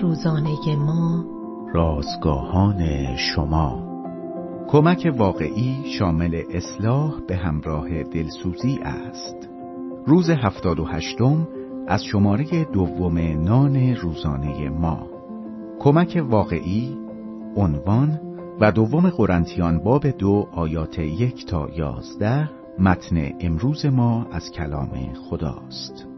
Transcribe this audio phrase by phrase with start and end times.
[0.00, 1.24] روزانه ما.
[1.74, 3.92] رازگاهان شما.
[4.68, 9.48] کمک واقعی شامل اصلاح به همراه دلسوزی است.
[10.06, 11.48] روز هفتاد و هشتم
[11.88, 15.06] از شماره دوم نان روزانه ما.
[15.80, 16.98] کمک واقعی
[17.56, 18.20] عنوان
[18.60, 24.90] و دوم قرنتیان باب دو آیات یک تا یازده متن امروز ما از کلام
[25.30, 26.11] خداست.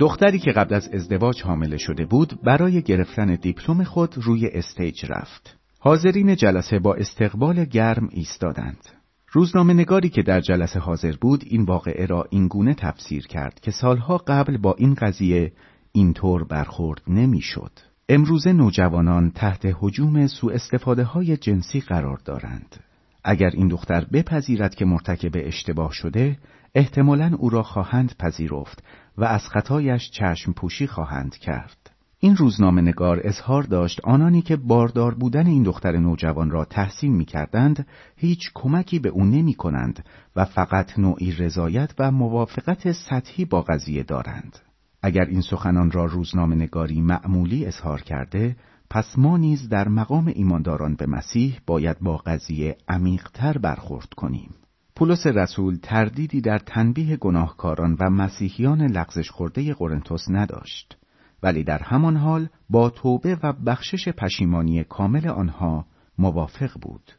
[0.00, 5.56] دختری که قبل از ازدواج حامله شده بود برای گرفتن دیپلم خود روی استیج رفت.
[5.78, 8.88] حاضرین جلسه با استقبال گرم ایستادند.
[9.32, 14.16] روزنامه نگاری که در جلسه حاضر بود این واقعه را اینگونه تفسیر کرد که سالها
[14.16, 15.52] قبل با این قضیه
[15.92, 17.72] اینطور برخورد نمی‌شد.
[18.08, 22.76] امروزه نوجوانان تحت حجوم سوء استفاده های جنسی قرار دارند.
[23.24, 26.38] اگر این دختر بپذیرد که مرتکب اشتباه شده
[26.74, 28.82] احتمالا او را خواهند پذیرفت
[29.18, 31.90] و از خطایش چشم پوشی خواهند کرد.
[32.22, 37.24] این روزنامه نگار اظهار داشت آنانی که باردار بودن این دختر نوجوان را تحسین می
[37.24, 37.86] کردند
[38.16, 40.04] هیچ کمکی به او نمی کنند
[40.36, 44.58] و فقط نوعی رضایت و موافقت سطحی با قضیه دارند.
[45.02, 48.56] اگر این سخنان را روزنامه نگاری معمولی اظهار کرده
[48.90, 54.54] پس ما نیز در مقام ایمانداران به مسیح باید با قضیه عمیقتر برخورد کنیم.
[54.96, 60.98] پولس رسول تردیدی در تنبیه گناهکاران و مسیحیان لغزش خورده قرنتس نداشت
[61.42, 65.86] ولی در همان حال با توبه و بخشش پشیمانی کامل آنها
[66.18, 67.12] موافق بود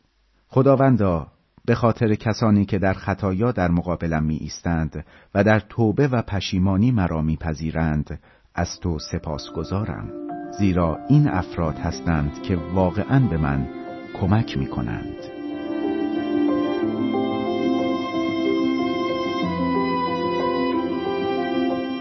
[0.48, 1.28] خداوندا
[1.66, 6.92] به خاطر کسانی که در خطایا در مقابلم می ایستند و در توبه و پشیمانی
[6.92, 8.20] مرا میپذیرند
[8.56, 13.68] از تو سپاس گذارم زیرا این افراد هستند که واقعا به من
[14.14, 15.16] کمک می کنند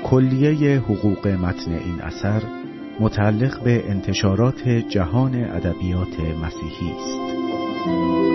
[0.05, 2.43] کلیه حقوق متن این اثر
[3.01, 8.30] متعلق به انتشارات جهان ادبیات مسیحی است.